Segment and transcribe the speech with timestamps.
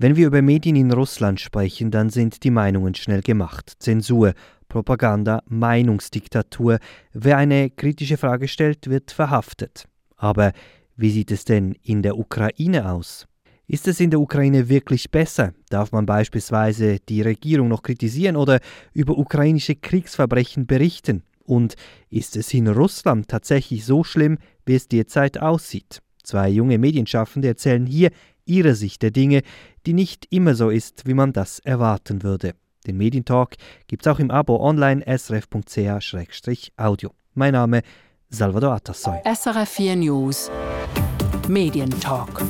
[0.00, 3.72] Wenn wir über Medien in Russland sprechen, dann sind die Meinungen schnell gemacht.
[3.80, 4.32] Zensur,
[4.68, 6.78] Propaganda, Meinungsdiktatur.
[7.12, 9.86] Wer eine kritische Frage stellt, wird verhaftet.
[10.16, 10.52] Aber
[10.96, 13.26] wie sieht es denn in der Ukraine aus?
[13.66, 15.52] Ist es in der Ukraine wirklich besser?
[15.68, 18.60] Darf man beispielsweise die Regierung noch kritisieren oder
[18.92, 21.24] über ukrainische Kriegsverbrechen berichten?
[21.42, 21.74] Und
[22.08, 26.02] ist es in Russland tatsächlich so schlimm, wie es derzeit aussieht?
[26.22, 28.10] Zwei junge Medienschaffende erzählen hier
[28.48, 29.42] ihre Sicht der Dinge,
[29.88, 32.52] die nicht immer so ist, wie man das erwarten würde.
[32.86, 33.56] Den Medientalk
[33.86, 37.10] gibt es auch im Abo online srf.ch-audio.
[37.32, 37.80] Mein Name
[38.28, 39.18] Salvador Atassoy.
[39.24, 40.50] SRF 4 News
[41.48, 42.42] Medientalk.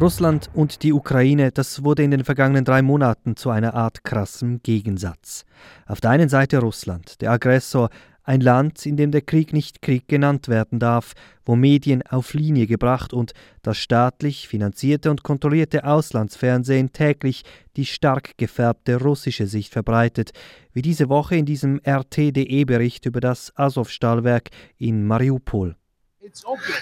[0.00, 4.62] Russland und die Ukraine, das wurde in den vergangenen drei Monaten zu einer Art krassem
[4.62, 5.44] Gegensatz.
[5.86, 7.90] Auf der einen Seite Russland, der Aggressor,
[8.28, 11.14] ein Land, in dem der Krieg nicht Krieg genannt werden darf,
[11.46, 13.32] wo Medien auf Linie gebracht und
[13.62, 17.42] das staatlich finanzierte und kontrollierte Auslandsfernsehen täglich
[17.76, 20.32] die stark gefärbte russische Sicht verbreitet,
[20.74, 25.74] wie diese Woche in diesem RTDE-Bericht über das Azov-Stahlwerk in Mariupol.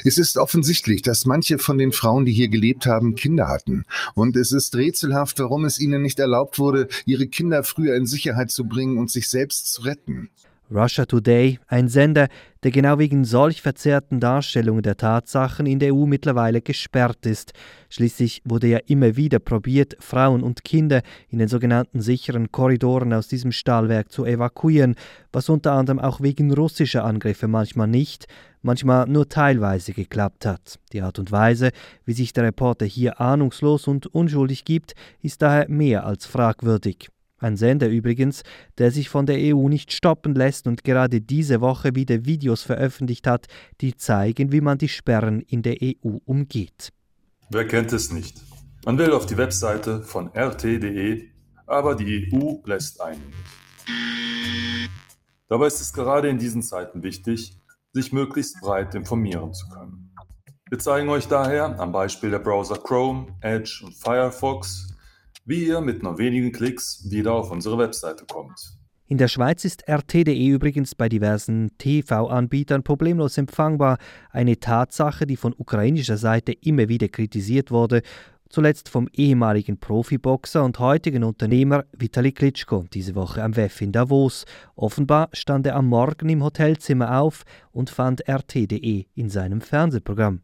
[0.03, 3.85] Es ist offensichtlich, dass manche von den Frauen, die hier gelebt haben, Kinder hatten.
[4.15, 8.51] Und es ist rätselhaft, warum es ihnen nicht erlaubt wurde, ihre Kinder früher in Sicherheit
[8.51, 10.31] zu bringen und sich selbst zu retten.
[10.71, 12.27] Russia Today, ein Sender,
[12.65, 17.53] der genau wegen solch verzerrten Darstellungen der Tatsachen in der EU mittlerweile gesperrt ist.
[17.89, 23.29] Schließlich wurde ja immer wieder probiert, Frauen und Kinder in den sogenannten sicheren Korridoren aus
[23.29, 24.97] diesem Stahlwerk zu evakuieren,
[25.33, 28.27] was unter anderem auch wegen russischer Angriffe manchmal nicht,
[28.63, 30.81] manchmal nur teilweise geklappt hat.
[30.93, 31.71] Die Art und Weise,
[32.05, 37.09] wie sich der Reporter hier ahnungslos und unschuldig gibt, ist daher mehr als fragwürdig.
[37.39, 38.43] Ein Sender übrigens,
[38.79, 43.27] der sich von der EU nicht stoppen lässt und gerade diese Woche wieder Videos veröffentlicht
[43.27, 43.47] hat,
[43.83, 46.93] die zeigen, wie man die Sperren in der EU umgeht.
[47.51, 48.41] Wer kennt es nicht?
[48.87, 51.29] Man will auf die Webseite von rt.de,
[51.67, 53.33] aber die EU lässt einen.
[55.49, 57.61] Dabei ist es gerade in diesen Zeiten wichtig,
[57.93, 60.15] sich möglichst breit informieren zu können.
[60.71, 64.96] Wir zeigen euch daher am Beispiel der Browser Chrome, Edge und Firefox
[65.47, 68.77] wie ihr mit nur wenigen Klicks wieder auf unsere Webseite kommt.
[69.09, 73.99] In der Schweiz ist RT.de übrigens bei diversen TV-Anbietern problemlos empfangbar,
[74.31, 78.03] eine Tatsache, die von ukrainischer Seite immer wieder kritisiert wurde,
[78.49, 84.45] zuletzt vom ehemaligen Profiboxer und heutigen Unternehmer Vitali Klitschko diese Woche am WEF in Davos.
[84.75, 90.41] Offenbar stand er am Morgen im Hotelzimmer auf und fand RT.de in seinem Fernsehprogramm.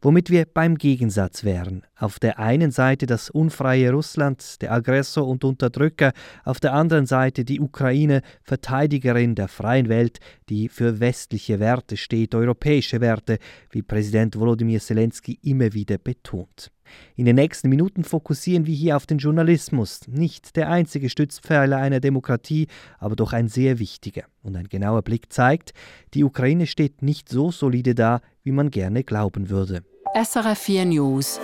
[0.00, 1.82] Womit wir beim Gegensatz wären.
[1.96, 6.12] Auf der einen Seite das unfreie Russland, der Aggressor und Unterdrücker,
[6.44, 12.34] auf der anderen Seite die Ukraine, Verteidigerin der freien Welt, die für westliche Werte steht,
[12.34, 13.38] europäische Werte,
[13.70, 16.70] wie Präsident Volodymyr Zelensky immer wieder betont.
[17.16, 22.00] In den nächsten Minuten fokussieren wir hier auf den Journalismus, nicht der einzige Stützpfeiler einer
[22.00, 22.66] Demokratie,
[22.98, 24.24] aber doch ein sehr wichtiger.
[24.42, 25.72] Und ein genauer Blick zeigt,
[26.14, 29.82] die Ukraine steht nicht so solide da, wie man gerne glauben würde.
[30.14, 31.40] SRF 4 News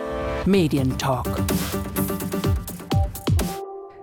[0.47, 1.29] Medientalk.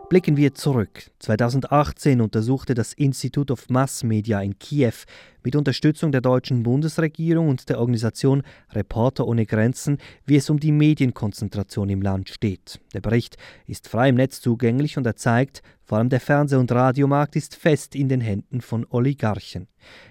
[0.09, 1.11] Blicken wir zurück.
[1.19, 5.05] 2018 untersuchte das Institute of Mass Media in Kiew
[5.43, 10.71] mit Unterstützung der deutschen Bundesregierung und der Organisation Reporter ohne Grenzen, wie es um die
[10.71, 12.81] Medienkonzentration im Land steht.
[12.95, 13.37] Der Bericht
[13.67, 17.55] ist frei im Netz zugänglich und er zeigt, vor allem der Fernseh- und Radiomarkt ist
[17.55, 19.67] fest in den Händen von Oligarchen.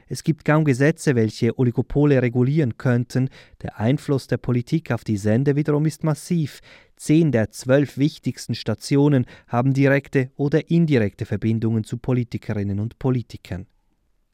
[0.08, 3.28] Es gibt kaum Gesetze, welche Oligopole regulieren könnten.
[3.62, 6.60] Der Einfluss der Politik auf die Sender wiederum ist massiv.
[6.98, 13.66] Zehn der zwölf wichtigsten Stationen haben direkte oder indirekte Verbindungen zu Politikerinnen und Politikern.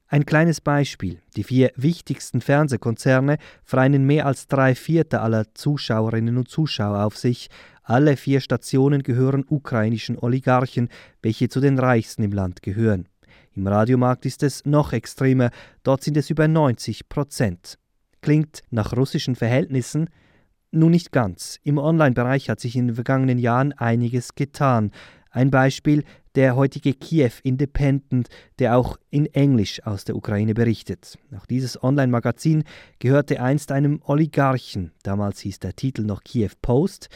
[0.07, 1.21] Ein kleines Beispiel.
[1.37, 7.49] Die vier wichtigsten Fernsehkonzerne freien mehr als drei Viertel aller Zuschauerinnen und Zuschauer auf sich.
[7.83, 10.89] Alle vier Stationen gehören ukrainischen Oligarchen,
[11.21, 13.09] welche zu den reichsten im Land gehören.
[13.53, 15.51] Im Radiomarkt ist es noch extremer,
[15.83, 17.79] dort sind es über 90 Prozent.
[18.21, 20.09] Klingt nach russischen Verhältnissen?
[20.75, 21.61] Nun nicht ganz.
[21.62, 24.91] Im Online-Bereich hat sich in den vergangenen Jahren einiges getan.
[25.31, 26.03] Ein Beispiel
[26.35, 28.29] der heutige Kiew Independent,
[28.59, 31.17] der auch in Englisch aus der Ukraine berichtet.
[31.38, 32.65] Auch dieses Online-Magazin
[32.99, 37.09] gehörte einst einem Oligarchen, damals hieß der Titel noch Kiew Post.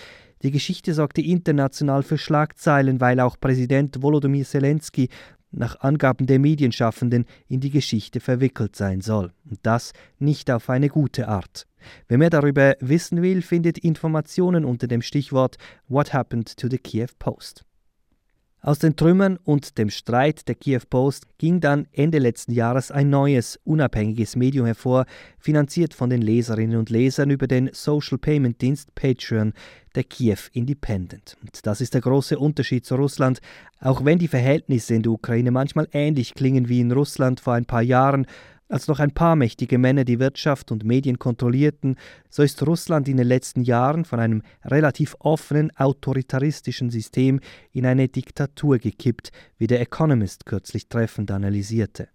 [0.43, 5.09] Die Geschichte sorgte international für Schlagzeilen, weil auch Präsident Volodymyr Zelensky
[5.51, 9.33] nach Angaben der Medienschaffenden in die Geschichte verwickelt sein soll.
[9.49, 11.67] Und das nicht auf eine gute Art.
[12.09, 15.57] Wer mehr darüber wissen will, findet Informationen unter dem Stichwort
[15.89, 17.65] What Happened to the Kiev Post.
[18.69, 23.09] Aus den Trümmern und dem Streit der Kiew Post ging dann Ende letzten Jahres ein
[23.09, 25.07] neues, unabhängiges Medium hervor,
[25.39, 29.55] finanziert von den Leserinnen und Lesern über den Social Payment Dienst Patreon,
[29.95, 31.39] der Kiew Independent.
[31.41, 33.41] Und das ist der große Unterschied zu Russland.
[33.81, 37.65] Auch wenn die Verhältnisse in der Ukraine manchmal ähnlich klingen wie in Russland vor ein
[37.65, 38.27] paar Jahren,
[38.69, 41.97] als noch ein paar mächtige Männer die Wirtschaft und Medien kontrollierten,
[42.29, 47.41] so ist Russland in den letzten Jahren von einem relativ offenen, autoritaristischen System
[47.73, 52.09] in eine Diktatur gekippt, wie der Economist kürzlich treffend analysierte.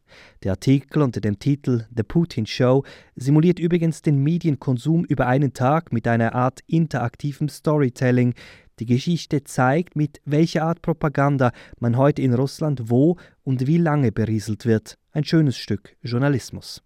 [0.44, 2.84] Der Artikel unter dem Titel The Putin Show
[3.16, 8.36] simuliert übrigens den Medienkonsum über einen Tag mit einer Art interaktivem Storytelling,
[8.80, 14.12] die Geschichte zeigt, mit welcher Art Propaganda man heute in Russland wo und wie lange
[14.12, 14.98] berieselt wird.
[15.12, 16.81] Ein schönes Stück Journalismus.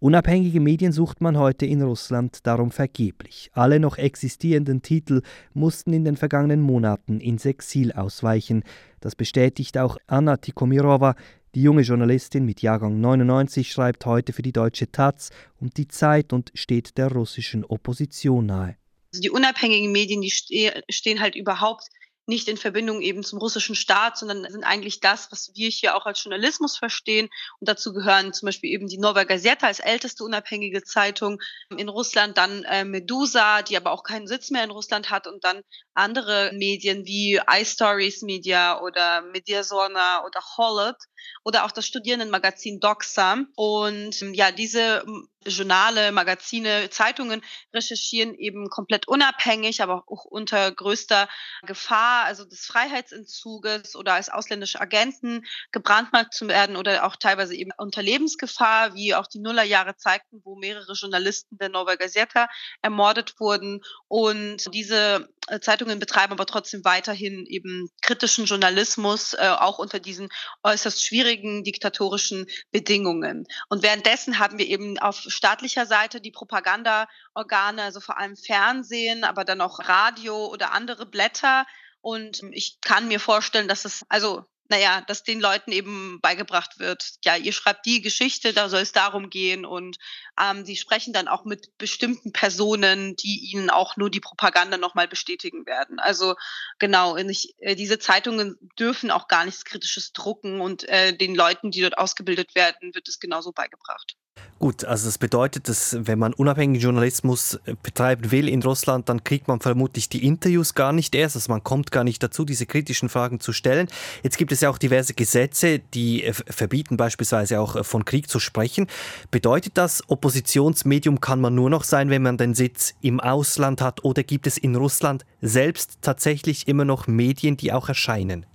[0.00, 3.50] Unabhängige Medien sucht man heute in Russland darum vergeblich.
[3.54, 5.22] Alle noch existierenden Titel
[5.54, 8.64] mussten in den vergangenen Monaten ins Exil ausweichen.
[9.00, 11.14] Das bestätigt auch Anna Tikomirova,
[11.54, 15.30] die junge Journalistin mit Jahrgang 99 schreibt heute für die Deutsche Taz
[15.60, 18.76] und die Zeit und steht der russischen Opposition nahe.
[19.12, 21.88] Also die unabhängigen Medien, die stehen halt überhaupt
[22.26, 26.06] nicht in Verbindung eben zum russischen Staat, sondern sind eigentlich das, was wir hier auch
[26.06, 27.28] als Journalismus verstehen.
[27.60, 31.40] Und dazu gehören zum Beispiel eben die Nova Gazeta als älteste unabhängige Zeitung
[31.76, 35.44] in Russland, dann äh, Medusa, die aber auch keinen Sitz mehr in Russland hat und
[35.44, 35.62] dann
[35.94, 40.96] andere Medien wie iStories Media oder Mediazona oder Hollet
[41.44, 43.44] oder auch das Studierendenmagazin Doxa.
[43.56, 45.04] Und ja, diese
[45.46, 47.42] Journale, Magazine, Zeitungen
[47.72, 51.28] recherchieren eben komplett unabhängig, aber auch unter größter
[51.66, 57.70] Gefahr, also des Freiheitsentzuges oder als ausländische Agenten gebrandmarkt zu werden oder auch teilweise eben
[57.78, 62.48] unter Lebensgefahr, wie auch die Nullerjahre zeigten, wo mehrere Journalisten der Nova Gazeta
[62.82, 63.80] ermordet wurden.
[64.08, 70.28] Und diese äh, Zeitungen betreiben aber trotzdem weiterhin eben kritischen Journalismus, äh, auch unter diesen
[70.62, 73.46] äußerst schwierigen diktatorischen Bedingungen.
[73.68, 79.44] Und währenddessen haben wir eben auf staatlicher Seite die Propagandaorgane, also vor allem Fernsehen, aber
[79.44, 81.66] dann auch Radio oder andere Blätter.
[82.00, 87.14] Und ich kann mir vorstellen, dass es, also naja, dass den Leuten eben beigebracht wird,
[87.24, 89.98] ja, ihr schreibt die Geschichte, da soll es darum gehen und
[90.40, 95.06] ähm, sie sprechen dann auch mit bestimmten Personen, die ihnen auch nur die Propaganda nochmal
[95.06, 95.98] bestätigen werden.
[95.98, 96.34] Also
[96.78, 101.70] genau, ich, äh, diese Zeitungen dürfen auch gar nichts Kritisches drucken und äh, den Leuten,
[101.70, 104.16] die dort ausgebildet werden, wird es genauso beigebracht.
[104.64, 109.22] Gut, also das bedeutet, dass wenn man unabhängigen Journalismus äh, betreiben will in Russland, dann
[109.22, 112.64] kriegt man vermutlich die Interviews gar nicht erst, also man kommt gar nicht dazu, diese
[112.64, 113.88] kritischen Fragen zu stellen.
[114.22, 118.30] Jetzt gibt es ja auch diverse Gesetze, die äh, verbieten beispielsweise auch äh, von Krieg
[118.30, 118.86] zu sprechen.
[119.30, 124.02] Bedeutet das, Oppositionsmedium kann man nur noch sein, wenn man den Sitz im Ausland hat
[124.02, 128.46] oder gibt es in Russland selbst tatsächlich immer noch Medien, die auch erscheinen?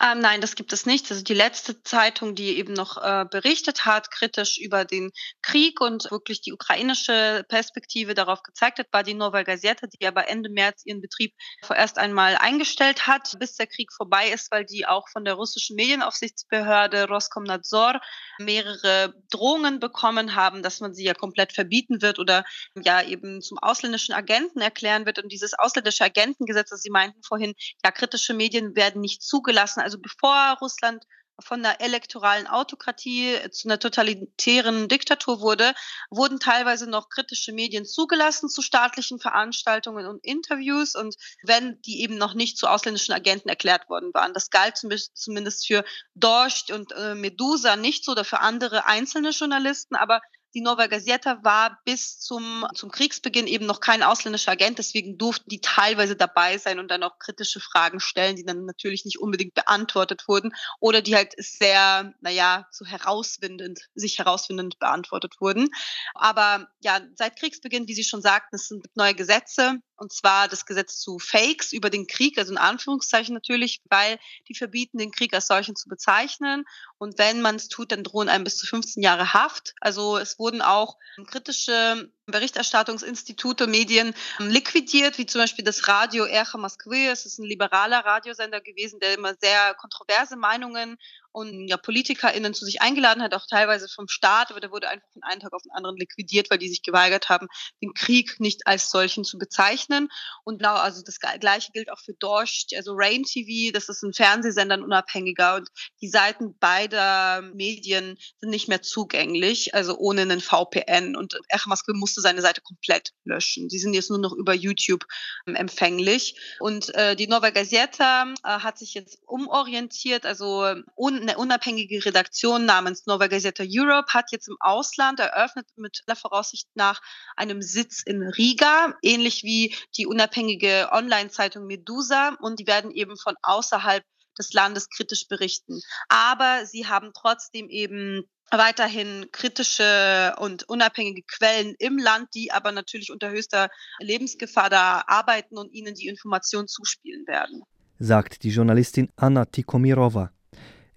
[0.00, 1.10] Ähm, nein, das gibt es nicht.
[1.10, 5.10] Also die letzte Zeitung, die eben noch äh, berichtet hat, kritisch über den
[5.42, 10.28] Krieg und wirklich die ukrainische Perspektive darauf gezeigt hat, war die Nova Gazeta, die aber
[10.28, 11.34] Ende März ihren Betrieb
[11.64, 15.74] vorerst einmal eingestellt hat, bis der Krieg vorbei ist, weil die auch von der russischen
[15.74, 18.00] Medienaufsichtsbehörde Roskomnadzor
[18.38, 22.44] mehrere Drohungen bekommen haben, dass man sie ja komplett verbieten wird oder
[22.80, 25.18] ja eben zum ausländischen Agenten erklären wird.
[25.18, 27.54] Und dieses ausländische Agentengesetz, das Sie meinten vorhin,
[27.84, 29.80] ja, kritische Medien werden nicht zugelassen.
[29.88, 31.02] Also bevor Russland
[31.40, 35.72] von der elektoralen Autokratie zu einer totalitären Diktatur wurde,
[36.10, 42.18] wurden teilweise noch kritische Medien zugelassen zu staatlichen Veranstaltungen und Interviews und wenn die eben
[42.18, 44.34] noch nicht zu ausländischen Agenten erklärt worden waren.
[44.34, 49.96] Das galt zumindest für Dorscht und äh, Medusa nicht so oder für andere einzelne Journalisten,
[49.96, 50.20] aber
[50.54, 55.48] die Nova Gazeta war bis zum, zum Kriegsbeginn eben noch kein ausländischer Agent, deswegen durften
[55.50, 59.54] die teilweise dabei sein und dann auch kritische Fragen stellen, die dann natürlich nicht unbedingt
[59.54, 65.68] beantwortet wurden oder die halt sehr, naja, so herausfindend, sich herausfindend beantwortet wurden.
[66.14, 70.64] Aber ja, seit Kriegsbeginn, wie Sie schon sagten, es sind neue Gesetze, und zwar das
[70.64, 75.34] Gesetz zu Fakes über den Krieg, also in Anführungszeichen natürlich, weil die verbieten, den Krieg
[75.34, 76.64] als solchen zu bezeichnen.
[76.98, 79.74] Und wenn man es tut, dann drohen einem bis zu 15 Jahre Haft.
[79.80, 87.06] Also es wurden auch kritische Berichterstattungsinstitute, Medien liquidiert, wie zum Beispiel das Radio Ercha Moskwy.
[87.06, 90.98] Es ist ein liberaler Radiosender gewesen, der immer sehr kontroverse Meinungen
[91.32, 95.06] und ja, PolitikerInnen zu sich eingeladen hat, auch teilweise vom Staat, aber der wurde einfach
[95.12, 97.48] von einem Tag auf den anderen liquidiert, weil die sich geweigert haben,
[97.82, 100.08] den Krieg nicht als solchen zu bezeichnen.
[100.44, 104.12] Und genau, also das Gleiche gilt auch für Dorscht, also Rain TV, das ist ein
[104.12, 105.68] Fernsehsender, ein unabhängiger und
[106.00, 111.14] die Seiten beider Medien sind nicht mehr zugänglich, also ohne einen VPN.
[111.14, 113.68] Und Ercha Moskwy musste musste seine Seite komplett löschen.
[113.68, 115.04] Die sind jetzt nur noch über YouTube
[115.46, 116.34] ähm, empfänglich.
[116.60, 120.26] Und äh, die Nova Gazeta äh, hat sich jetzt umorientiert.
[120.26, 126.02] Also un eine unabhängige Redaktion namens Nova Gazeta Europe hat jetzt im Ausland eröffnet mit
[126.06, 127.00] aller Voraussicht nach
[127.36, 132.36] einem Sitz in Riga, ähnlich wie die unabhängige Online-Zeitung Medusa.
[132.40, 134.04] Und die werden eben von außerhalb
[134.38, 135.80] des Landes kritisch berichten.
[136.08, 143.12] Aber sie haben trotzdem eben weiterhin kritische und unabhängige Quellen im Land, die aber natürlich
[143.12, 143.68] unter höchster
[144.00, 147.62] Lebensgefahr da arbeiten und ihnen die Information zuspielen werden.
[147.98, 150.30] Sagt die Journalistin Anna Tikomirova.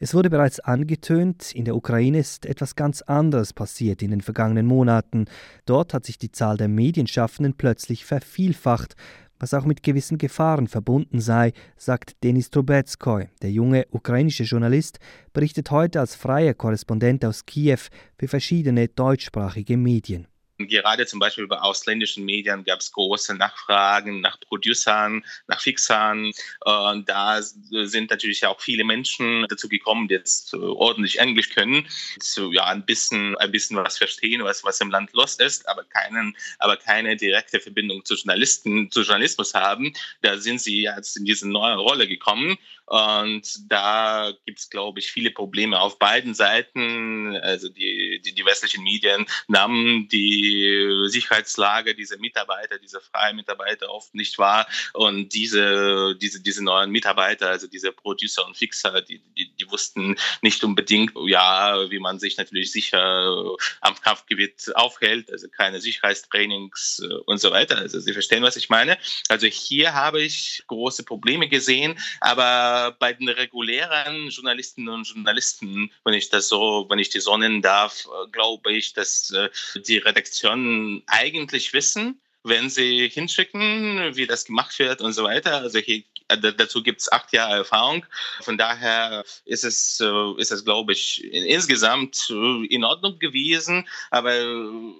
[0.03, 4.65] Es wurde bereits angetönt, in der Ukraine ist etwas ganz anderes passiert in den vergangenen
[4.65, 5.25] Monaten.
[5.67, 8.96] Dort hat sich die Zahl der Medienschaffenden plötzlich vervielfacht,
[9.42, 13.28] was auch mit gewissen Gefahren verbunden sei, sagt Denis Trubetskoy.
[13.42, 15.00] Der junge ukrainische Journalist
[15.34, 17.80] berichtet heute als freier Korrespondent aus Kiew
[18.18, 20.28] für verschiedene deutschsprachige Medien.
[20.68, 26.32] Gerade zum Beispiel bei ausländischen Medien gab es große Nachfragen nach Producern, nach Fixern.
[26.62, 31.88] Und da sind natürlich auch viele Menschen dazu gekommen, die jetzt ordentlich Englisch können,
[32.20, 35.84] so, ja, ein bisschen, ein bisschen was verstehen, was, was im Land los ist, aber,
[35.84, 39.94] keinen, aber keine direkte Verbindung zu Journalisten, zu Journalismus haben.
[40.22, 42.58] Da sind sie jetzt in diese neue Rolle gekommen.
[42.92, 47.38] Und da gibt es, glaube ich, viele Probleme auf beiden Seiten.
[47.38, 54.14] Also die, die, die westlichen Medien nahmen die Sicherheitslage dieser Mitarbeiter, dieser freien Mitarbeiter oft
[54.14, 54.68] nicht wahr.
[54.92, 60.18] Und diese, diese, diese neuen Mitarbeiter, also diese Producer und Fixer, die, die, die wussten
[60.42, 67.14] nicht unbedingt, ja, wie man sich natürlich sicher am Kampfgebiet aufhält, also keine Sicherheitstrainings äh,
[67.26, 67.78] und so weiter.
[67.78, 68.98] Also Sie verstehen, was ich meine.
[69.30, 76.14] Also hier habe ich große Probleme gesehen, aber bei den regulären Journalistinnen und Journalisten, wenn
[76.14, 79.98] ich das so, wenn ich die so nennen darf, äh, glaube ich, dass äh, die
[79.98, 85.58] Redaktion Redaktionen eigentlich wissen, wenn sie hinschicken, wie das gemacht wird und so weiter.
[85.58, 88.06] Also hier, äh, dazu gibt es acht Jahre Erfahrung.
[88.42, 93.88] Von daher ist es, äh, ist es, glaube ich, insgesamt äh, in Ordnung gewesen.
[94.10, 94.34] Aber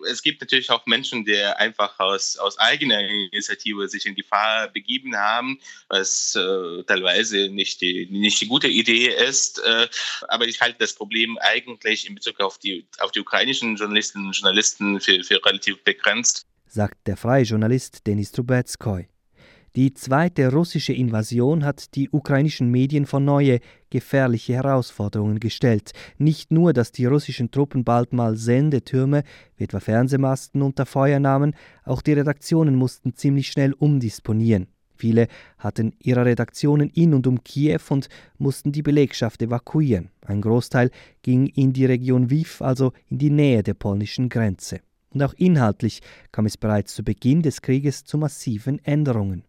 [0.10, 5.16] es gibt natürlich auch Menschen, die einfach aus, aus eigener Initiative sich in Gefahr begeben
[5.16, 9.60] haben, was äh, teilweise nicht die, nicht die gute Idee ist.
[9.60, 9.88] Äh,
[10.28, 14.36] aber ich halte das Problem eigentlich in Bezug auf die, auf die ukrainischen Journalistinnen und
[14.36, 19.08] Journalisten für, für relativ begrenzt sagt der freie Journalist Denis Trubetskoy.
[19.75, 23.60] Die zweite russische Invasion hat die ukrainischen Medien vor neue,
[23.90, 25.92] gefährliche Herausforderungen gestellt.
[26.18, 29.24] Nicht nur, dass die russischen Truppen bald mal Sendetürme,
[29.58, 34.68] wie etwa Fernsehmasten, unter Feuer nahmen, auch die Redaktionen mussten ziemlich schnell umdisponieren.
[34.96, 40.10] Viele hatten ihre Redaktionen in und um Kiew und mussten die Belegschaft evakuieren.
[40.25, 44.82] Ein Großteil ging in die Region Wiw, also in die Nähe der polnischen Grenze.
[45.13, 46.01] Und auch inhaltlich
[46.32, 49.44] kam es bereits zu Beginn des Krieges zu massiven Änderungen.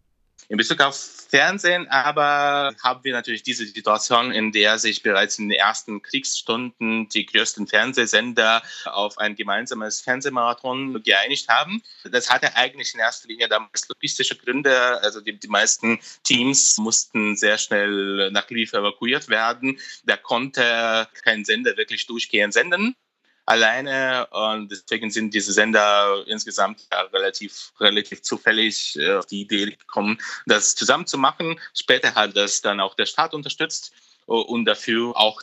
[0.49, 0.95] In Bezug auf
[1.29, 7.07] Fernsehen aber haben wir natürlich diese Situation, in der sich bereits in den ersten Kriegsstunden
[7.09, 11.81] die größten Fernsehsender auf ein gemeinsames Fernsehmarathon geeinigt haben.
[12.03, 15.01] Das hatte eigentlich in erster Linie damals logistische Gründe.
[15.01, 19.79] Also die, die meisten Teams mussten sehr schnell nach Lviv evakuiert werden.
[20.05, 22.95] Da konnte kein Sender wirklich durchgehend senden
[23.45, 29.71] alleine und deswegen sind diese Sender insgesamt ja relativ, relativ zufällig äh, auf die Idee
[29.71, 31.59] gekommen, das zusammen zu machen.
[31.73, 33.93] Später hat das dann auch der Staat unterstützt
[34.25, 35.41] und dafür auch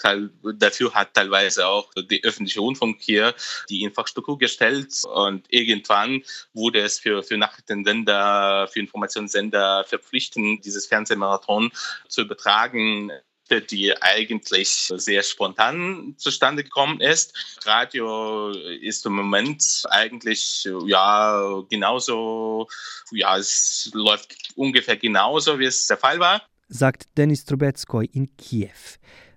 [0.55, 3.35] dafür hat teilweise auch die öffentliche Rundfunk hier
[3.69, 6.23] die Infrastruktur gestellt und irgendwann
[6.55, 11.71] wurde es für, für Nachrichtensender, für Informationssender verpflichtend, dieses Fernsehmarathon
[12.09, 13.13] zu übertragen
[13.59, 17.35] die eigentlich sehr spontan zustande gekommen ist.
[17.65, 22.69] Radio ist im Moment eigentlich ja genauso,
[23.11, 26.43] ja, es läuft ungefähr genauso, wie es der Fall war.
[26.69, 28.69] Sagt Denis Trubetskoy in Kiew.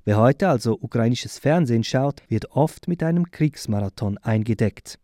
[0.06, 5.00] Wer heute also ukrainisches Fernsehen schaut, wird oft mit einem Kriegsmarathon eingedeckt.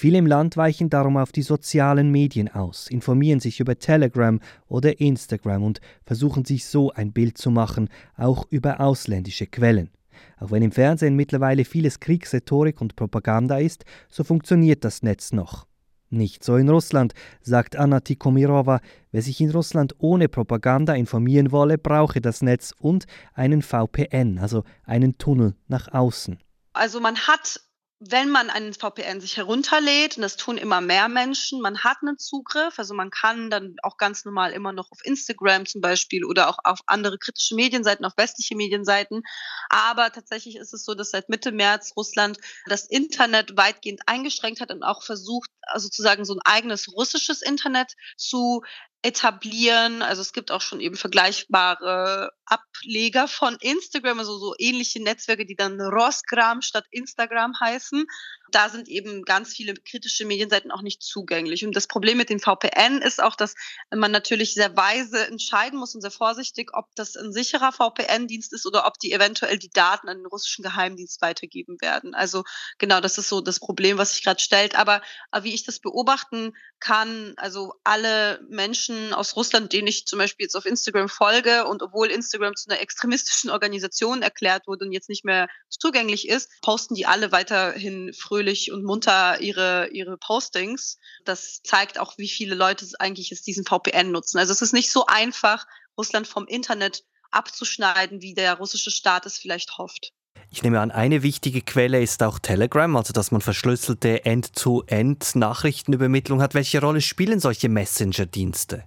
[0.00, 4.38] Viele im Land weichen darum auf die sozialen Medien aus, informieren sich über Telegram
[4.68, 9.90] oder Instagram und versuchen sich so ein Bild zu machen, auch über ausländische Quellen.
[10.38, 15.66] Auch wenn im Fernsehen mittlerweile vieles Kriegsrhetorik und Propaganda ist, so funktioniert das Netz noch.
[16.10, 18.78] Nicht so in Russland, sagt Anna Tikomirova.
[19.10, 24.62] Wer sich in Russland ohne Propaganda informieren wolle, brauche das Netz und einen VPN, also
[24.84, 26.38] einen Tunnel nach außen.
[26.72, 27.67] Also man hat
[28.00, 32.16] wenn man einen VPN sich herunterlädt, und das tun immer mehr Menschen, man hat einen
[32.16, 36.48] Zugriff, also man kann dann auch ganz normal immer noch auf Instagram zum Beispiel oder
[36.48, 39.22] auch auf andere kritische Medienseiten, auf westliche Medienseiten.
[39.68, 44.70] Aber tatsächlich ist es so, dass seit Mitte März Russland das Internet weitgehend eingeschränkt hat
[44.70, 48.62] und auch versucht, sozusagen so ein eigenes russisches Internet zu
[49.02, 50.02] etablieren.
[50.02, 55.56] Also es gibt auch schon eben vergleichbare Ableger von Instagram, also so ähnliche Netzwerke, die
[55.56, 58.04] dann Rosgram statt Instagram heißen
[58.50, 61.64] da sind eben ganz viele kritische Medienseiten auch nicht zugänglich.
[61.64, 63.54] Und das Problem mit den VPN ist auch, dass
[63.94, 68.66] man natürlich sehr weise entscheiden muss und sehr vorsichtig, ob das ein sicherer VPN-Dienst ist
[68.66, 72.14] oder ob die eventuell die Daten an den russischen Geheimdienst weitergeben werden.
[72.14, 72.44] Also
[72.78, 74.74] genau, das ist so das Problem, was sich gerade stellt.
[74.74, 75.02] Aber
[75.32, 80.44] äh, wie ich das beobachten kann, also alle Menschen aus Russland, denen ich zum Beispiel
[80.44, 85.08] jetzt auf Instagram folge und obwohl Instagram zu einer extremistischen Organisation erklärt wurde und jetzt
[85.08, 90.96] nicht mehr zugänglich ist, posten die alle weiterhin früh fröhlich und munter ihre, ihre Postings.
[91.24, 94.38] Das zeigt auch, wie viele Leute eigentlich jetzt diesen VPN nutzen.
[94.38, 95.66] Also es ist nicht so einfach,
[95.96, 100.12] Russland vom Internet abzuschneiden, wie der russische Staat es vielleicht hofft.
[100.50, 106.54] Ich nehme an, eine wichtige Quelle ist auch Telegram, also dass man verschlüsselte End-to-End-Nachrichtenübermittlung hat.
[106.54, 108.84] Welche Rolle spielen solche Messenger-Dienste?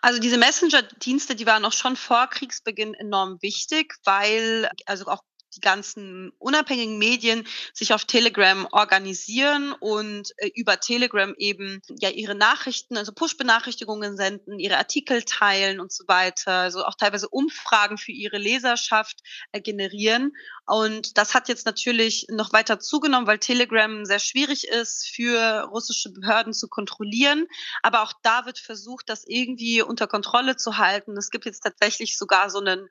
[0.00, 5.22] Also diese Messenger-Dienste, die waren noch schon vor Kriegsbeginn enorm wichtig, weil also auch
[5.56, 12.34] die ganzen unabhängigen Medien sich auf Telegram organisieren und äh, über Telegram eben ja ihre
[12.34, 18.12] Nachrichten, also Push-Benachrichtigungen senden, ihre Artikel teilen und so weiter, also auch teilweise Umfragen für
[18.12, 19.20] ihre Leserschaft
[19.52, 20.32] äh, generieren.
[20.66, 26.10] Und das hat jetzt natürlich noch weiter zugenommen, weil Telegram sehr schwierig ist für russische
[26.12, 27.46] Behörden zu kontrollieren.
[27.82, 31.16] Aber auch da wird versucht, das irgendwie unter Kontrolle zu halten.
[31.16, 32.88] Es gibt jetzt tatsächlich sogar so einen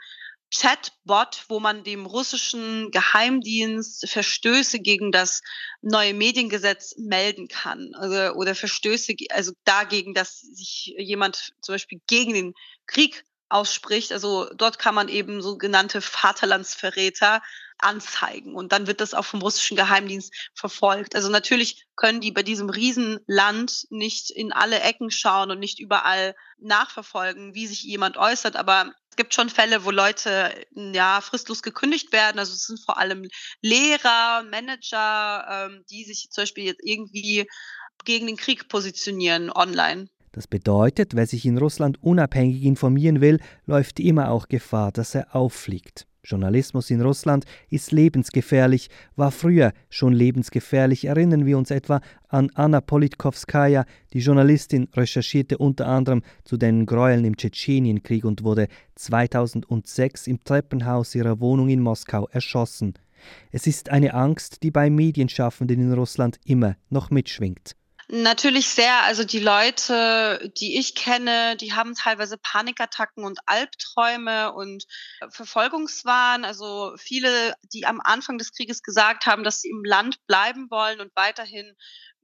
[0.54, 5.42] Chatbot, wo man dem russischen Geheimdienst Verstöße gegen das
[5.82, 7.92] neue Mediengesetz melden kann.
[7.96, 12.54] Also, oder Verstöße, also dagegen, dass sich jemand zum Beispiel gegen den
[12.86, 14.12] Krieg ausspricht.
[14.12, 17.42] Also dort kann man eben sogenannte Vaterlandsverräter
[17.86, 21.16] anzeigen und dann wird das auch vom russischen Geheimdienst verfolgt.
[21.16, 26.36] Also natürlich können die bei diesem Riesenland nicht in alle Ecken schauen und nicht überall
[26.58, 32.12] nachverfolgen, wie sich jemand äußert, aber es gibt schon Fälle, wo Leute ja fristlos gekündigt
[32.12, 32.38] werden.
[32.38, 33.30] Also es sind vor allem
[33.62, 37.48] Lehrer, Manager, ähm, die sich zum Beispiel jetzt irgendwie
[38.04, 40.10] gegen den Krieg positionieren online.
[40.34, 45.34] Das bedeutet, wer sich in Russland unabhängig informieren will, läuft immer auch Gefahr, dass er
[45.34, 46.08] auffliegt.
[46.26, 51.06] Journalismus in Russland ist lebensgefährlich, war früher schon lebensgefährlich.
[51.06, 53.86] Erinnern wir uns etwa an Anna Politkovskaya.
[54.14, 61.16] Die Journalistin recherchierte unter anderem zu den Gräueln im Tschetschenienkrieg und wurde 2006 im Treppenhaus
[61.16, 62.96] ihrer Wohnung in Moskau erschossen.
[63.52, 67.76] Es ist eine Angst, die bei Medienschaffenden in Russland immer noch mitschwingt.
[68.08, 69.02] Natürlich sehr.
[69.04, 74.86] Also die Leute, die ich kenne, die haben teilweise Panikattacken und Albträume und
[75.30, 76.46] Verfolgungswahn.
[76.46, 81.02] Also viele, die am Anfang des Krieges gesagt haben, dass sie im Land bleiben wollen
[81.02, 81.76] und weiterhin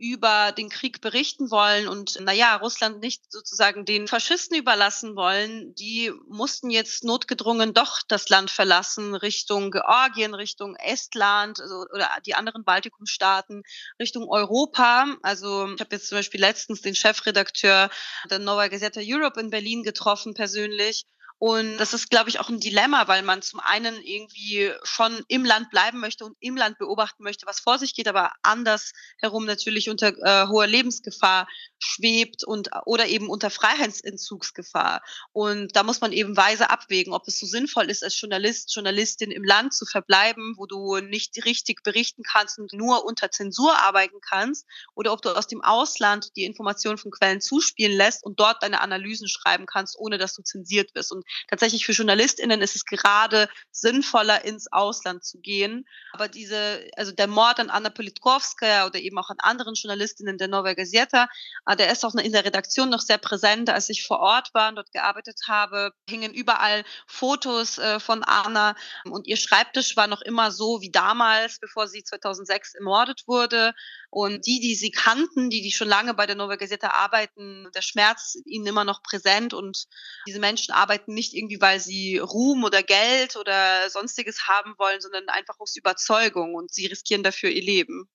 [0.01, 6.11] über den Krieg berichten wollen und naja, Russland nicht sozusagen den Faschisten überlassen wollen, die
[6.27, 12.63] mussten jetzt notgedrungen doch das Land verlassen, Richtung Georgien, Richtung Estland also, oder die anderen
[12.63, 13.61] Baltikumstaaten,
[13.99, 15.05] Richtung Europa.
[15.21, 17.91] Also ich habe jetzt zum Beispiel letztens den Chefredakteur
[18.29, 21.05] der Nova Gazeta Europe in Berlin getroffen persönlich
[21.43, 25.43] und das ist, glaube ich, auch ein Dilemma, weil man zum einen irgendwie schon im
[25.43, 29.89] Land bleiben möchte und im Land beobachten möchte, was vor sich geht, aber andersherum natürlich
[29.89, 31.47] unter äh, hoher Lebensgefahr
[31.79, 35.01] schwebt und oder eben unter Freiheitsentzugsgefahr.
[35.31, 39.31] Und da muss man eben weise abwägen, ob es so sinnvoll ist, als Journalist, Journalistin
[39.31, 44.19] im Land zu verbleiben, wo du nicht richtig berichten kannst und nur unter Zensur arbeiten
[44.21, 48.61] kannst, oder ob du aus dem Ausland die Informationen von Quellen zuspielen lässt und dort
[48.61, 51.11] deine Analysen schreiben kannst, ohne dass du zensiert wirst.
[51.11, 55.85] Und tatsächlich für JournalistInnen ist es gerade sinnvoller, ins Ausland zu gehen.
[56.13, 60.47] Aber diese, also der Mord an Anna Politkovskaya oder eben auch an anderen JournalistInnen der
[60.47, 61.27] Nova Gazeta,
[61.65, 63.69] äh, der ist auch in der Redaktion noch sehr präsent.
[63.69, 68.75] Als ich vor Ort war und dort gearbeitet habe, hingen überall Fotos äh, von Anna
[69.05, 73.73] und ihr Schreibtisch war noch immer so wie damals, bevor sie 2006 ermordet wurde.
[74.13, 77.81] Und die, die sie kannten, die, die schon lange bei der Nova Gazeta arbeiten, der
[77.81, 79.87] Schmerz ist ihnen immer noch präsent und
[80.27, 85.29] diese Menschen arbeiten nicht irgendwie, weil sie Ruhm oder Geld oder sonstiges haben wollen, sondern
[85.29, 88.09] einfach aus Überzeugung und sie riskieren dafür ihr Leben.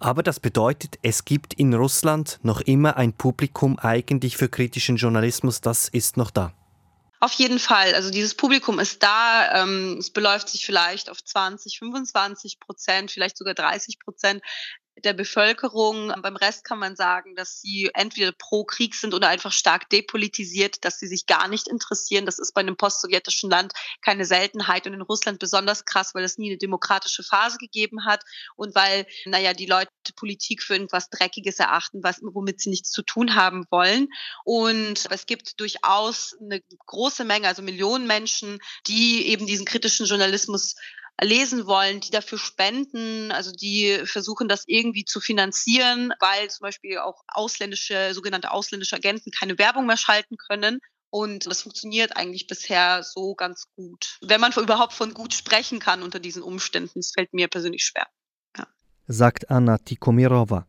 [0.00, 5.60] Aber das bedeutet, es gibt in Russland noch immer ein Publikum eigentlich für kritischen Journalismus,
[5.60, 6.52] das ist noch da.
[7.20, 7.94] Auf jeden Fall.
[7.94, 9.62] Also dieses Publikum ist da.
[9.62, 14.42] Ähm, es beläuft sich vielleicht auf 20, 25 Prozent, vielleicht sogar 30 Prozent
[15.04, 16.12] der Bevölkerung.
[16.22, 20.84] Beim Rest kann man sagen, dass sie entweder pro Krieg sind oder einfach stark depolitisiert,
[20.84, 22.26] dass sie sich gar nicht interessieren.
[22.26, 26.38] Das ist bei einem postsowjetischen Land keine Seltenheit und in Russland besonders krass, weil es
[26.38, 28.24] nie eine demokratische Phase gegeben hat
[28.56, 33.02] und weil, naja, die Leute Politik für irgendwas Dreckiges erachten, was, womit sie nichts zu
[33.02, 34.08] tun haben wollen.
[34.44, 40.74] Und es gibt durchaus eine große Menge, also Millionen Menschen, die eben diesen kritischen Journalismus
[41.20, 46.98] lesen wollen, die dafür spenden, also die versuchen das irgendwie zu finanzieren, weil zum Beispiel
[46.98, 50.78] auch ausländische, sogenannte ausländische Agenten keine Werbung mehr schalten können.
[51.10, 54.18] Und das funktioniert eigentlich bisher so ganz gut.
[54.20, 58.06] Wenn man überhaupt von gut sprechen kann unter diesen Umständen, das fällt mir persönlich schwer.
[58.56, 58.66] Ja.
[59.06, 60.66] Sagt Anna Tikomirova.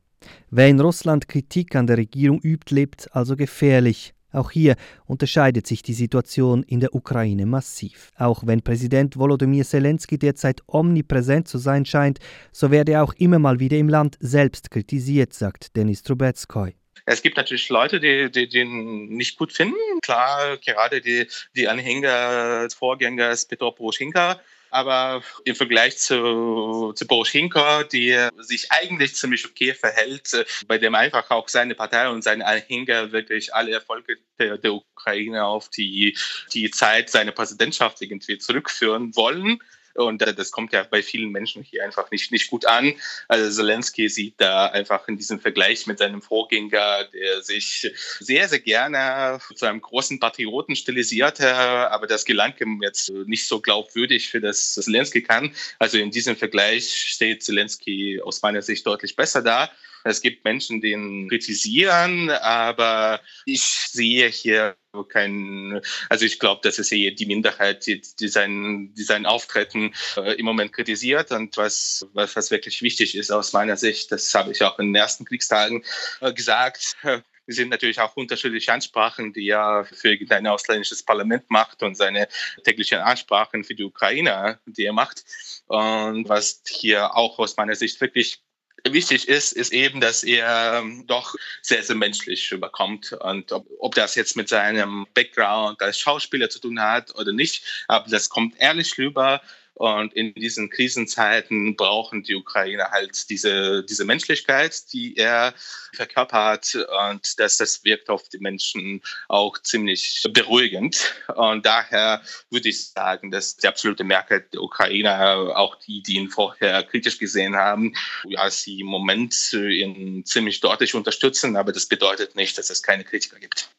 [0.49, 4.13] Wer in Russland Kritik an der Regierung übt, lebt also gefährlich.
[4.31, 8.11] Auch hier unterscheidet sich die Situation in der Ukraine massiv.
[8.17, 12.19] Auch wenn Präsident Volodymyr Zelensky derzeit omnipräsent zu sein scheint,
[12.51, 16.75] so werde er auch immer mal wieder im Land selbst kritisiert, sagt Denis Trubetskoy.
[17.05, 19.75] Es gibt natürlich Leute, die, die den nicht gut finden.
[20.01, 24.39] Klar, gerade die, die Anhänger des Vorgängers Petro Poroschenka
[24.69, 31.29] aber im Vergleich zu, zu Poroschenko, die sich eigentlich ziemlich okay verhält, bei dem einfach
[31.32, 36.17] auch seine Partei und seine Anhänger wirklich alle Erfolge der, der Ukraine auf die,
[36.53, 39.60] die Zeit seiner Präsidentschaft irgendwie zurückführen wollen.
[39.95, 42.93] Und das kommt ja bei vielen Menschen hier einfach nicht, nicht gut an.
[43.28, 48.60] Also Zelensky sieht da einfach in diesem Vergleich mit seinem Vorgänger, der sich sehr, sehr
[48.60, 54.41] gerne zu einem großen Patrioten stilisierte, aber das gelang ihm jetzt nicht so glaubwürdig, für
[54.41, 55.54] das Zelensky kann.
[55.80, 59.69] Also in diesem Vergleich steht Zelensky aus meiner Sicht deutlich besser da.
[60.03, 64.75] Es gibt Menschen, die ihn kritisieren, aber ich sehe hier
[65.09, 69.93] kein, also ich glaube, das ist eher die Minderheit, die, die, sein, die sein Auftreten
[70.17, 71.31] äh, im Moment kritisiert.
[71.31, 74.88] Und was, was, was wirklich wichtig ist aus meiner Sicht, das habe ich auch in
[74.88, 75.83] den ersten Kriegstagen
[76.21, 77.19] äh, gesagt, äh,
[77.51, 82.27] sind natürlich auch unterschiedliche Ansprachen, die er für ein ausländisches Parlament macht und seine
[82.63, 85.23] täglichen Ansprachen für die Ukraine, die er macht.
[85.65, 88.41] Und was hier auch aus meiner Sicht wirklich
[88.87, 93.13] wichtig ist, ist eben, dass er ähm, doch sehr, sehr menschlich rüberkommt.
[93.13, 97.85] Und ob, ob, das jetzt mit seinem Background als Schauspieler zu tun hat oder nicht,
[97.87, 99.41] aber das kommt ehrlich rüber.
[99.79, 105.53] Und in diesen Krisenzeiten brauchen die Ukrainer halt diese, diese Menschlichkeit, die er
[105.93, 106.75] verkörpert.
[106.75, 111.15] Und das, das wirkt auf die Menschen auch ziemlich beruhigend.
[111.33, 116.29] Und daher würde ich sagen, dass die absolute Mehrheit der Ukrainer, auch die, die ihn
[116.29, 121.55] vorher kritisch gesehen haben, ja, sie im Moment ihn ziemlich deutlich unterstützen.
[121.55, 123.69] Aber das bedeutet nicht, dass es keine Kritiker gibt.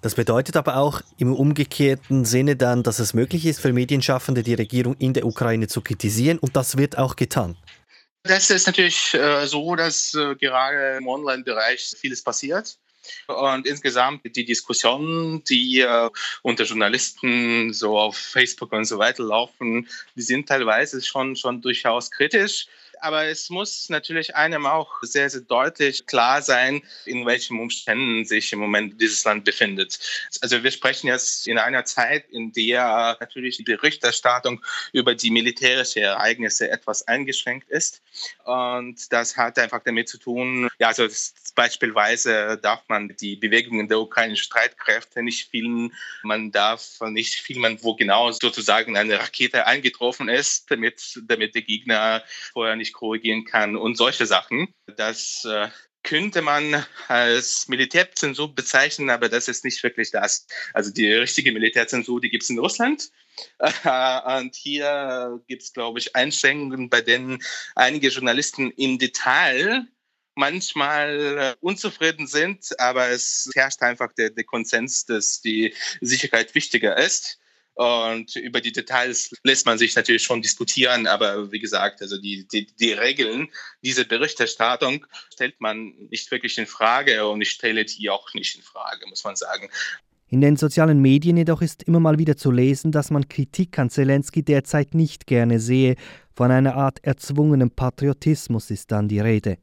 [0.00, 4.54] Das bedeutet aber auch im umgekehrten Sinne dann, dass es möglich ist für Medienschaffende, die
[4.54, 7.56] Regierung in der Ukraine zu kritisieren und das wird auch getan.
[8.22, 12.78] Das ist natürlich äh, so, dass äh, gerade im Online-Bereich vieles passiert.
[13.26, 16.10] Und insgesamt die Diskussionen, die äh,
[16.42, 22.10] unter Journalisten so auf Facebook und so weiter laufen, die sind teilweise schon, schon durchaus
[22.10, 22.66] kritisch
[23.00, 28.52] aber es muss natürlich einem auch sehr, sehr deutlich klar sein, in welchen Umständen sich
[28.52, 29.98] im Moment dieses Land befindet.
[30.40, 36.02] Also wir sprechen jetzt in einer Zeit, in der natürlich die Berichterstattung über die militärischen
[36.02, 38.02] Ereignisse etwas eingeschränkt ist.
[38.44, 41.06] Und das hat einfach damit zu tun, ja, also
[41.58, 45.92] beispielsweise darf man die Bewegungen der ukrainischen Streitkräfte nicht filmen.
[46.22, 52.22] Man darf nicht filmen, wo genau sozusagen eine Rakete eingetroffen ist, damit, damit der Gegner
[52.52, 54.72] vorher nicht korrigieren kann und solche Sachen.
[54.96, 55.66] Das äh,
[56.04, 60.46] könnte man als Militärzensur bezeichnen, aber das ist nicht wirklich das.
[60.74, 63.10] Also die richtige Militärzensur, die gibt es in Russland.
[63.58, 67.42] Und hier gibt es, glaube ich, Einschränkungen, bei denen
[67.74, 69.88] einige Journalisten im Detail
[70.38, 76.96] manchmal äh, unzufrieden sind, aber es herrscht einfach der, der Konsens, dass die Sicherheit wichtiger
[76.96, 77.38] ist.
[77.74, 82.46] Und über die Details lässt man sich natürlich schon diskutieren, aber wie gesagt, also die,
[82.48, 83.48] die, die Regeln
[83.82, 88.62] dieser Berichterstattung stellt man nicht wirklich in Frage und ich stelle die auch nicht in
[88.62, 89.68] Frage, muss man sagen.
[90.28, 93.90] In den sozialen Medien jedoch ist immer mal wieder zu lesen, dass man Kritik an
[93.90, 95.96] Zelensky derzeit nicht gerne sehe.
[96.34, 99.58] Von einer Art erzwungenem Patriotismus ist dann die Rede.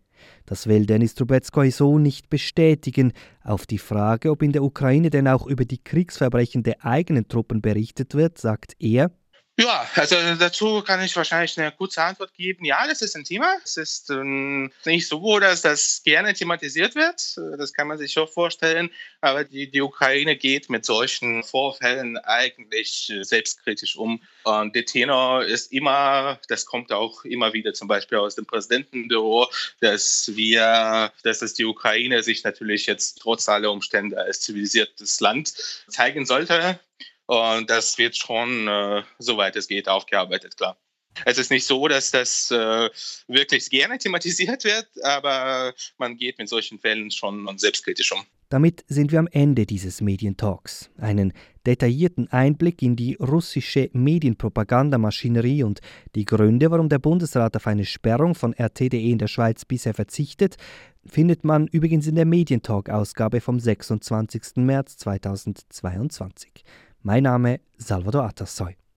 [0.46, 3.14] Das will Denis Trubetskoy so nicht bestätigen.
[3.44, 7.62] Auf die Frage, ob in der Ukraine denn auch über die Kriegsverbrechen der eigenen Truppen
[7.62, 9.12] berichtet wird, sagt er,
[9.58, 12.66] Ja, also dazu kann ich wahrscheinlich eine kurze Antwort geben.
[12.66, 13.56] Ja, das ist ein Thema.
[13.64, 17.38] Es ist ähm, nicht so, dass das gerne thematisiert wird.
[17.58, 18.90] Das kann man sich schon vorstellen.
[19.22, 24.22] Aber die, die Ukraine geht mit solchen Vorfällen eigentlich selbstkritisch um.
[24.44, 29.50] Und der Tenor ist immer, das kommt auch immer wieder zum Beispiel aus dem Präsidentenbüro,
[29.80, 35.54] dass wir, dass es die Ukraine sich natürlich jetzt trotz aller Umstände als zivilisiertes Land
[35.88, 36.78] zeigen sollte.
[37.28, 40.78] Und das wird schon, äh, soweit es geht, aufgearbeitet, klar.
[41.24, 42.90] Es ist nicht so, dass das äh,
[43.28, 48.26] wirklich gerne thematisiert wird, aber man geht mit solchen Fällen schon selbstkritisch um.
[48.50, 50.92] Damit sind wir am Ende dieses Medientalks.
[50.98, 51.34] Einen
[51.66, 55.80] detaillierten Einblick in die russische Medienpropagandamaschinerie und
[56.14, 60.58] die Gründe, warum der Bundesrat auf eine Sperrung von RT.de in der Schweiz bisher verzichtet,
[61.06, 64.58] findet man übrigens in der Medientalk-Ausgabe vom 26.
[64.58, 66.64] März 2022.
[67.08, 68.78] Mein Name Salvador Atassoy.